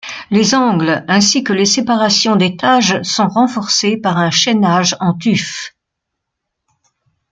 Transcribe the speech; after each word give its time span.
Les 0.31 0.55
angles 0.55 1.05
ainsi 1.07 1.43
que 1.43 1.53
les 1.53 1.67
séparations 1.67 2.35
d'étages 2.35 3.03
sont 3.03 3.27
renforcés 3.27 3.97
par 3.97 4.17
un 4.17 4.31
chaînage 4.31 4.97
en 4.99 5.13
tuf. 5.13 5.75